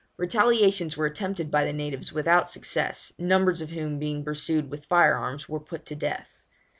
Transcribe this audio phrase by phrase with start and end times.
[0.17, 5.13] Retaliations were attempted by the natives without success, numbers of whom being pursued with fire
[5.15, 6.39] arms were put to death.